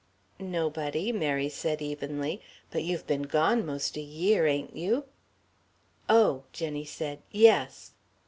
"Nobody," 0.39 1.11
Mary 1.11 1.47
said 1.47 1.79
evenly; 1.79 2.41
"but 2.71 2.81
you've 2.83 3.05
been 3.05 3.21
gone 3.21 3.63
most 3.63 3.95
a 3.97 4.01
year, 4.01 4.47
ain't 4.47 4.75
you?" 4.75 5.03
"Oh," 6.09 6.45
Jenny 6.51 6.85
said, 6.85 7.19
"yes...." 7.29 7.91